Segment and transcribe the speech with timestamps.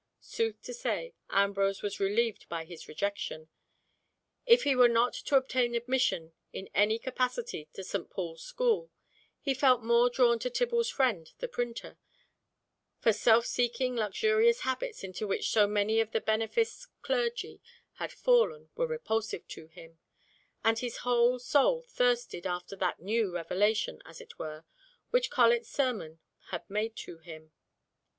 [0.19, 3.49] Sooth to say, Ambrose was relieved by his rejection.
[4.47, 8.09] If he were not to obtain admission in any capacity to St.
[8.09, 8.89] Paul's School,
[9.39, 11.99] he felt more drawn to Tibble's friend the printer;
[12.97, 17.61] for the self seeking luxurious habits into which so many of the beneficed clergy
[17.97, 19.99] had fallen were repulsive to him,
[20.63, 24.65] and his whole soul thirsted after that new revelation, as it were,
[25.11, 27.51] which Colet's sermon had made to him.